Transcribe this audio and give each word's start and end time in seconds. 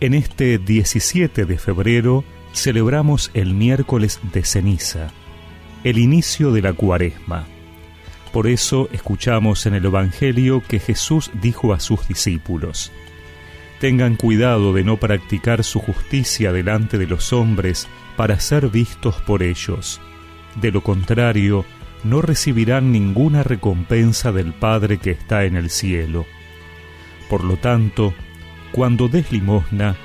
En 0.00 0.14
este 0.14 0.56
17 0.56 1.44
de 1.44 1.58
febrero 1.58 2.24
celebramos 2.54 3.30
el 3.34 3.52
miércoles 3.52 4.18
de 4.32 4.42
ceniza, 4.44 5.08
el 5.84 5.98
inicio 5.98 6.52
de 6.52 6.62
la 6.62 6.72
cuaresma. 6.72 7.46
Por 8.32 8.46
eso 8.46 8.88
escuchamos 8.92 9.66
en 9.66 9.74
el 9.74 9.84
Evangelio 9.84 10.62
que 10.66 10.78
Jesús 10.78 11.30
dijo 11.42 11.74
a 11.74 11.80
sus 11.80 12.08
discípulos, 12.08 12.92
Tengan 13.78 14.16
cuidado 14.16 14.72
de 14.72 14.84
no 14.84 14.96
practicar 14.96 15.64
su 15.64 15.80
justicia 15.80 16.50
delante 16.50 16.96
de 16.96 17.06
los 17.06 17.34
hombres 17.34 17.86
para 18.16 18.40
ser 18.40 18.68
vistos 18.68 19.16
por 19.26 19.42
ellos. 19.42 20.00
De 20.62 20.72
lo 20.72 20.82
contrario, 20.82 21.66
no 22.04 22.22
recibirán 22.22 22.90
ninguna 22.90 23.42
recompensa 23.42 24.32
del 24.32 24.54
Padre 24.54 24.96
que 24.96 25.10
está 25.10 25.44
en 25.44 25.56
el 25.56 25.68
cielo. 25.68 26.24
Por 27.28 27.44
lo 27.44 27.58
tanto, 27.58 28.14
cuando 28.72 29.08
des 29.08 29.32
limosna, 29.32 29.96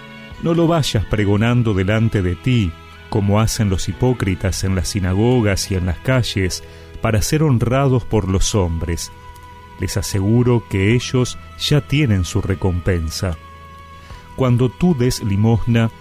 no 0.44 0.54
lo 0.54 0.68
vayas 0.68 1.05
pregonando 1.05 1.74
delante 1.74 2.22
de 2.22 2.36
ti, 2.36 2.72
como 3.10 3.40
hacen 3.40 3.70
los 3.70 3.88
hipócritas 3.88 4.64
en 4.64 4.76
las 4.76 4.90
sinagogas 4.90 5.72
y 5.72 5.76
en 5.76 5.86
las 5.86 5.98
calles, 6.00 6.64
para 7.02 7.22
ser 7.22 7.44
honrados 7.44 8.04
por 8.04 8.28
los 8.30 8.55
hombres. 8.55 9.12
Les 9.80 9.98
aseguro 9.98 10.64
que 10.70 10.94
ellos 10.94 11.38
ya 11.60 11.82
tienen 11.82 12.26
su 12.26 12.41
recompensa. 12.41 13.38
Cuando 14.36 14.70
tú 14.70 14.96
des 14.96 15.24
limosna, 15.24 15.91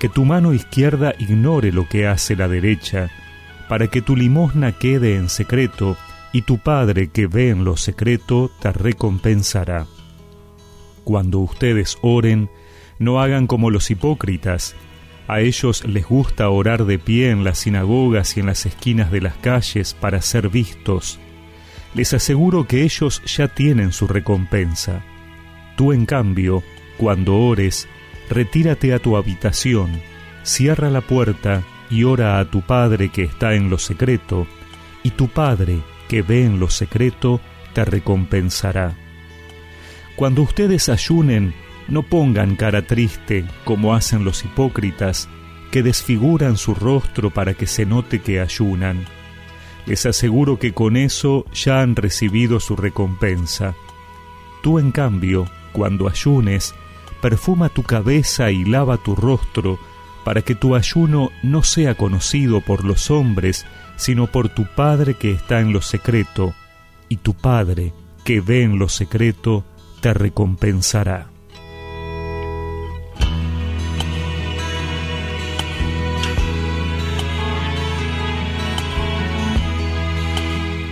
que 0.00 0.08
tu 0.08 0.24
mano 0.24 0.52
izquierda 0.52 1.14
ignore 1.18 1.72
lo 1.72 1.88
que 1.88 2.06
hace 2.06 2.36
la 2.36 2.48
derecha, 2.48 3.10
para 3.68 3.88
que 3.88 4.02
tu 4.02 4.16
limosna 4.16 4.72
quede 4.72 5.16
en 5.16 5.28
secreto, 5.28 5.96
y 6.32 6.42
tu 6.42 6.58
Padre 6.58 7.08
que 7.08 7.26
ve 7.26 7.50
en 7.50 7.64
lo 7.64 7.76
secreto 7.76 8.50
te 8.60 8.72
recompensará. 8.72 9.86
Cuando 11.04 11.38
ustedes 11.38 11.98
oren, 12.00 12.50
no 12.98 13.20
hagan 13.20 13.46
como 13.46 13.70
los 13.70 13.90
hipócritas. 13.90 14.74
A 15.28 15.40
ellos 15.40 15.84
les 15.86 16.06
gusta 16.06 16.48
orar 16.48 16.84
de 16.84 16.98
pie 16.98 17.30
en 17.30 17.44
las 17.44 17.58
sinagogas 17.58 18.36
y 18.36 18.40
en 18.40 18.46
las 18.46 18.66
esquinas 18.66 19.10
de 19.10 19.20
las 19.20 19.36
calles 19.36 19.94
para 19.94 20.20
ser 20.22 20.48
vistos. 20.48 21.18
Les 21.94 22.12
aseguro 22.12 22.66
que 22.66 22.82
ellos 22.82 23.22
ya 23.24 23.48
tienen 23.48 23.92
su 23.92 24.06
recompensa. 24.06 25.02
Tú, 25.76 25.92
en 25.92 26.06
cambio, 26.06 26.62
cuando 26.96 27.36
ores, 27.36 27.88
retírate 28.30 28.94
a 28.94 28.98
tu 28.98 29.16
habitación, 29.16 30.00
cierra 30.42 30.90
la 30.90 31.00
puerta 31.00 31.62
y 31.90 32.04
ora 32.04 32.38
a 32.38 32.50
tu 32.50 32.62
Padre 32.62 33.10
que 33.10 33.22
está 33.22 33.54
en 33.54 33.70
lo 33.70 33.78
secreto, 33.78 34.46
y 35.02 35.10
tu 35.10 35.28
Padre 35.28 35.78
que 36.08 36.22
ve 36.22 36.44
en 36.44 36.58
lo 36.58 36.70
secreto 36.70 37.40
te 37.72 37.84
recompensará. 37.84 39.03
Cuando 40.16 40.42
ustedes 40.42 40.88
ayunen, 40.88 41.54
no 41.88 42.02
pongan 42.02 42.56
cara 42.56 42.86
triste 42.86 43.44
como 43.64 43.94
hacen 43.94 44.24
los 44.24 44.44
hipócritas, 44.44 45.28
que 45.70 45.82
desfiguran 45.82 46.56
su 46.56 46.74
rostro 46.74 47.30
para 47.30 47.54
que 47.54 47.66
se 47.66 47.84
note 47.84 48.20
que 48.20 48.40
ayunan. 48.40 49.04
Les 49.86 50.06
aseguro 50.06 50.58
que 50.58 50.72
con 50.72 50.96
eso 50.96 51.44
ya 51.52 51.82
han 51.82 51.96
recibido 51.96 52.60
su 52.60 52.76
recompensa. 52.76 53.74
Tú, 54.62 54.78
en 54.78 54.92
cambio, 54.92 55.46
cuando 55.72 56.08
ayunes, 56.08 56.74
perfuma 57.20 57.68
tu 57.68 57.82
cabeza 57.82 58.50
y 58.50 58.64
lava 58.64 58.96
tu 58.98 59.16
rostro, 59.16 59.78
para 60.24 60.42
que 60.42 60.54
tu 60.54 60.74
ayuno 60.74 61.30
no 61.42 61.62
sea 61.62 61.96
conocido 61.96 62.60
por 62.62 62.84
los 62.84 63.10
hombres, 63.10 63.66
sino 63.96 64.26
por 64.26 64.48
tu 64.48 64.64
Padre 64.64 65.14
que 65.14 65.32
está 65.32 65.60
en 65.60 65.72
lo 65.72 65.82
secreto, 65.82 66.54
y 67.08 67.16
tu 67.16 67.34
Padre 67.34 67.92
que 68.24 68.40
ve 68.40 68.62
en 68.62 68.78
lo 68.78 68.88
secreto, 68.88 69.64
te 70.04 70.12
recompensará. 70.12 71.28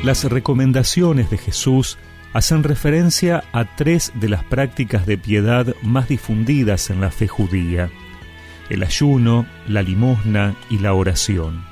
Las 0.03 0.25
recomendaciones 0.25 1.28
de 1.28 1.37
Jesús 1.37 1.99
hacen 2.33 2.62
referencia 2.62 3.45
a 3.53 3.77
tres 3.77 4.12
de 4.15 4.31
las 4.31 4.45
prácticas 4.45 5.05
de 5.05 5.19
piedad 5.19 5.67
más 5.83 6.09
difundidas 6.09 6.89
en 6.89 7.03
la 7.03 7.11
fe 7.11 7.29
judía, 7.29 7.91
el 8.71 8.83
ayuno, 8.83 9.44
la 9.69 9.83
limosna 9.83 10.56
y 10.71 10.79
la 10.79 10.94
oración. 10.94 11.62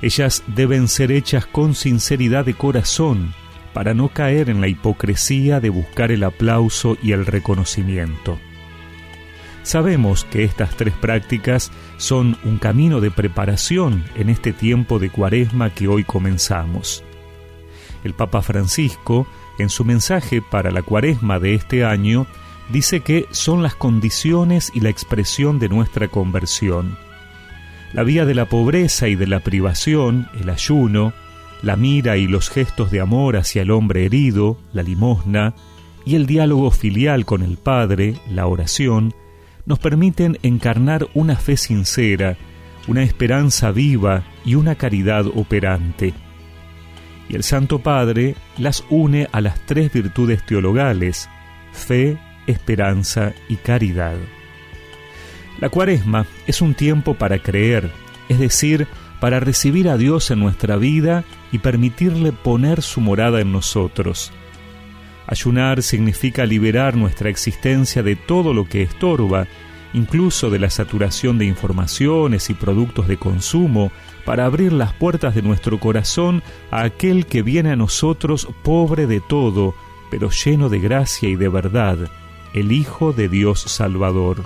Ellas 0.00 0.42
deben 0.46 0.88
ser 0.88 1.12
hechas 1.12 1.44
con 1.44 1.74
sinceridad 1.74 2.46
de 2.46 2.54
corazón, 2.54 3.34
para 3.78 3.94
no 3.94 4.08
caer 4.08 4.50
en 4.50 4.60
la 4.60 4.66
hipocresía 4.66 5.60
de 5.60 5.70
buscar 5.70 6.10
el 6.10 6.24
aplauso 6.24 6.98
y 7.00 7.12
el 7.12 7.24
reconocimiento. 7.24 8.36
Sabemos 9.62 10.24
que 10.24 10.42
estas 10.42 10.76
tres 10.76 10.94
prácticas 10.94 11.70
son 11.96 12.36
un 12.42 12.58
camino 12.58 13.00
de 13.00 13.12
preparación 13.12 14.02
en 14.16 14.30
este 14.30 14.52
tiempo 14.52 14.98
de 14.98 15.10
cuaresma 15.10 15.70
que 15.70 15.86
hoy 15.86 16.02
comenzamos. 16.02 17.04
El 18.02 18.14
Papa 18.14 18.42
Francisco, 18.42 19.28
en 19.60 19.68
su 19.68 19.84
mensaje 19.84 20.42
para 20.42 20.72
la 20.72 20.82
cuaresma 20.82 21.38
de 21.38 21.54
este 21.54 21.84
año, 21.84 22.26
dice 22.70 22.98
que 22.98 23.26
son 23.30 23.62
las 23.62 23.76
condiciones 23.76 24.72
y 24.74 24.80
la 24.80 24.90
expresión 24.90 25.60
de 25.60 25.68
nuestra 25.68 26.08
conversión. 26.08 26.98
La 27.92 28.02
vía 28.02 28.24
de 28.24 28.34
la 28.34 28.46
pobreza 28.46 29.06
y 29.06 29.14
de 29.14 29.28
la 29.28 29.38
privación, 29.38 30.28
el 30.40 30.50
ayuno, 30.50 31.12
la 31.62 31.76
mira 31.76 32.16
y 32.16 32.26
los 32.26 32.50
gestos 32.50 32.90
de 32.90 33.00
amor 33.00 33.36
hacia 33.36 33.62
el 33.62 33.70
hombre 33.70 34.04
herido, 34.04 34.58
la 34.72 34.82
limosna, 34.82 35.54
y 36.04 36.14
el 36.14 36.26
diálogo 36.26 36.70
filial 36.70 37.24
con 37.24 37.42
el 37.42 37.56
Padre, 37.56 38.14
la 38.30 38.46
oración, 38.46 39.14
nos 39.66 39.78
permiten 39.78 40.38
encarnar 40.42 41.08
una 41.14 41.36
fe 41.36 41.56
sincera, 41.56 42.36
una 42.86 43.02
esperanza 43.02 43.70
viva 43.70 44.24
y 44.44 44.54
una 44.54 44.76
caridad 44.76 45.26
operante. 45.26 46.14
Y 47.28 47.34
el 47.34 47.42
Santo 47.42 47.80
Padre 47.80 48.34
las 48.56 48.84
une 48.88 49.28
a 49.32 49.42
las 49.42 49.60
tres 49.66 49.92
virtudes 49.92 50.44
teologales, 50.46 51.28
fe, 51.72 52.16
esperanza 52.46 53.34
y 53.48 53.56
caridad. 53.56 54.16
La 55.60 55.68
cuaresma 55.68 56.24
es 56.46 56.62
un 56.62 56.72
tiempo 56.72 57.14
para 57.14 57.38
creer, 57.40 57.90
es 58.28 58.38
decir, 58.38 58.86
para 59.20 59.40
recibir 59.40 59.88
a 59.88 59.96
Dios 59.96 60.30
en 60.30 60.40
nuestra 60.40 60.76
vida 60.76 61.24
y 61.52 61.58
permitirle 61.58 62.32
poner 62.32 62.82
su 62.82 63.00
morada 63.00 63.40
en 63.40 63.52
nosotros. 63.52 64.32
Ayunar 65.26 65.82
significa 65.82 66.46
liberar 66.46 66.96
nuestra 66.96 67.28
existencia 67.28 68.02
de 68.02 68.16
todo 68.16 68.54
lo 68.54 68.66
que 68.66 68.82
estorba, 68.82 69.46
incluso 69.92 70.50
de 70.50 70.58
la 70.58 70.70
saturación 70.70 71.38
de 71.38 71.44
informaciones 71.44 72.48
y 72.50 72.54
productos 72.54 73.08
de 73.08 73.18
consumo, 73.18 73.92
para 74.24 74.46
abrir 74.46 74.72
las 74.72 74.92
puertas 74.92 75.34
de 75.34 75.42
nuestro 75.42 75.80
corazón 75.80 76.42
a 76.70 76.82
aquel 76.82 77.26
que 77.26 77.42
viene 77.42 77.72
a 77.72 77.76
nosotros 77.76 78.48
pobre 78.62 79.06
de 79.06 79.20
todo, 79.20 79.74
pero 80.10 80.30
lleno 80.30 80.68
de 80.68 80.78
gracia 80.78 81.28
y 81.28 81.36
de 81.36 81.48
verdad, 81.48 81.98
el 82.54 82.72
Hijo 82.72 83.12
de 83.12 83.28
Dios 83.28 83.60
Salvador. 83.60 84.44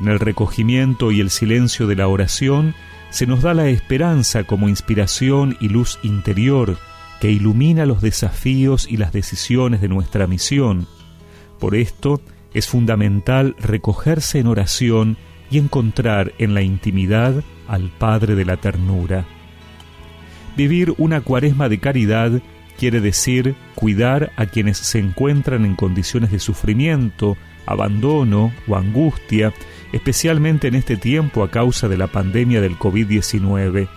En 0.00 0.08
el 0.08 0.18
recogimiento 0.18 1.12
y 1.12 1.20
el 1.20 1.30
silencio 1.30 1.86
de 1.86 1.96
la 1.96 2.08
oración, 2.08 2.74
se 3.14 3.28
nos 3.28 3.42
da 3.42 3.54
la 3.54 3.68
esperanza 3.68 4.42
como 4.42 4.68
inspiración 4.68 5.56
y 5.60 5.68
luz 5.68 6.00
interior 6.02 6.78
que 7.20 7.30
ilumina 7.30 7.86
los 7.86 8.02
desafíos 8.02 8.88
y 8.90 8.96
las 8.96 9.12
decisiones 9.12 9.80
de 9.80 9.86
nuestra 9.86 10.26
misión. 10.26 10.88
Por 11.60 11.76
esto 11.76 12.20
es 12.54 12.66
fundamental 12.66 13.54
recogerse 13.60 14.40
en 14.40 14.48
oración 14.48 15.16
y 15.48 15.58
encontrar 15.58 16.32
en 16.38 16.54
la 16.54 16.62
intimidad 16.62 17.44
al 17.68 17.88
Padre 18.00 18.34
de 18.34 18.44
la 18.46 18.56
ternura. 18.56 19.24
Vivir 20.56 20.92
una 20.98 21.20
cuaresma 21.20 21.68
de 21.68 21.78
caridad 21.78 22.42
quiere 22.78 23.00
decir 23.00 23.54
cuidar 23.76 24.32
a 24.34 24.46
quienes 24.46 24.78
se 24.78 24.98
encuentran 24.98 25.64
en 25.64 25.76
condiciones 25.76 26.32
de 26.32 26.40
sufrimiento, 26.40 27.36
abandono 27.66 28.52
o 28.68 28.76
angustia, 28.76 29.52
especialmente 29.92 30.68
en 30.68 30.74
este 30.74 30.96
tiempo 30.96 31.42
a 31.42 31.50
causa 31.50 31.88
de 31.88 31.96
la 31.96 32.06
pandemia 32.06 32.60
del 32.60 32.78
COVID-19. 32.78 33.88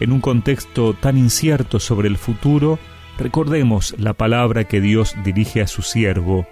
En 0.00 0.12
un 0.12 0.20
contexto 0.20 0.94
tan 0.94 1.16
incierto 1.16 1.80
sobre 1.80 2.08
el 2.08 2.18
futuro, 2.18 2.78
recordemos 3.18 3.94
la 3.98 4.12
palabra 4.12 4.64
que 4.64 4.80
Dios 4.80 5.14
dirige 5.24 5.62
a 5.62 5.66
su 5.66 5.82
siervo, 5.82 6.46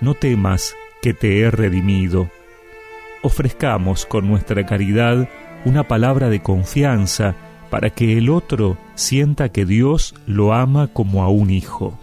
no 0.00 0.14
temas 0.14 0.74
que 1.00 1.14
te 1.14 1.40
he 1.40 1.50
redimido. 1.50 2.28
Ofrezcamos 3.22 4.04
con 4.04 4.28
nuestra 4.28 4.66
caridad 4.66 5.28
una 5.64 5.86
palabra 5.86 6.28
de 6.28 6.42
confianza 6.42 7.34
para 7.70 7.90
que 7.90 8.18
el 8.18 8.28
otro 8.28 8.76
sienta 8.94 9.50
que 9.50 9.64
Dios 9.64 10.14
lo 10.26 10.52
ama 10.52 10.88
como 10.88 11.22
a 11.22 11.28
un 11.28 11.50
hijo. 11.50 11.98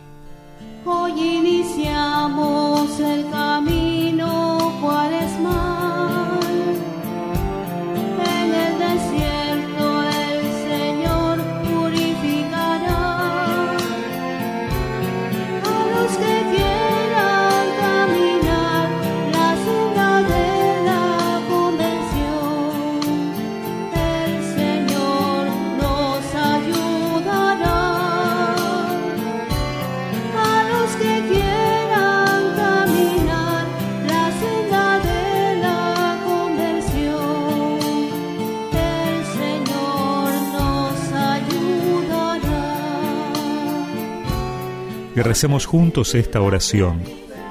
Recemos 45.24 45.66
juntos 45.66 46.16
esta 46.16 46.42
oración. 46.42 47.02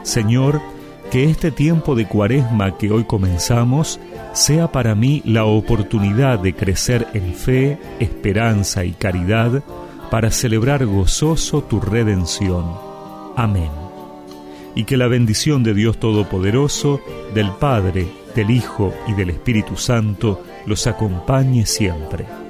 Señor, 0.03 0.61
que 1.11 1.25
este 1.25 1.51
tiempo 1.51 1.95
de 1.95 2.07
cuaresma 2.07 2.77
que 2.77 2.91
hoy 2.91 3.05
comenzamos 3.05 3.99
sea 4.33 4.71
para 4.71 4.95
mí 4.95 5.23
la 5.25 5.45
oportunidad 5.45 6.39
de 6.39 6.55
crecer 6.55 7.07
en 7.15 7.35
fe, 7.35 7.79
esperanza 7.99 8.85
y 8.85 8.93
caridad 8.93 9.63
para 10.11 10.31
celebrar 10.31 10.85
gozoso 10.87 11.63
tu 11.63 11.81
redención. 11.81 12.65
Amén. 13.37 13.71
Y 14.75 14.85
que 14.85 14.97
la 14.97 15.09
bendición 15.09 15.63
de 15.63 15.75
Dios 15.75 15.99
Todopoderoso, 15.99 17.01
del 17.35 17.51
Padre, 17.53 18.07
del 18.35 18.51
Hijo 18.51 18.95
y 19.07 19.15
del 19.15 19.31
Espíritu 19.31 19.77
Santo 19.77 20.43
los 20.67 20.87
acompañe 20.87 21.67
siempre. 21.67 22.48